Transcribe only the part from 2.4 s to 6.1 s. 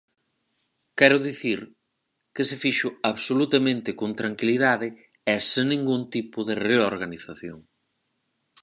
se fixo absolutamente con tranquilidade e sen ningún